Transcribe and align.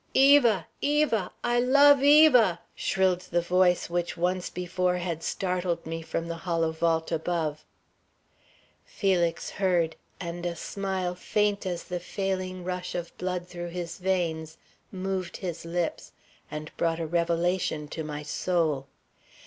"Eva! 0.15 0.65
Eva! 0.81 1.31
I 1.43 1.59
love 1.59 2.01
Eva!" 2.01 2.59
shrilled 2.73 3.21
the 3.29 3.39
voice 3.39 3.87
which 3.87 4.17
once 4.17 4.49
before 4.49 4.97
had 4.97 5.21
startled 5.21 5.85
me 5.85 6.01
from 6.01 6.27
the 6.27 6.37
hollow 6.37 6.71
vault 6.71 7.11
above. 7.11 7.63
Felix 8.83 9.51
heard, 9.51 9.95
and 10.19 10.43
a 10.43 10.55
smile 10.55 11.13
faint 11.13 11.67
as 11.67 11.83
the 11.83 11.99
failing 11.99 12.63
rush 12.63 12.95
of 12.95 13.15
blood 13.19 13.47
through 13.47 13.69
his 13.69 13.99
veins 13.99 14.57
moved 14.91 15.37
his 15.37 15.65
lips 15.65 16.13
and 16.49 16.75
brought 16.77 16.99
a 16.99 17.05
revelation 17.05 17.87
to 17.89 18.03
my 18.03 18.23
soul. 18.23 18.87